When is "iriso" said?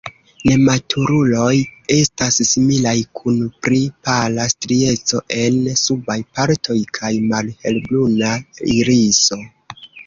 8.79-9.45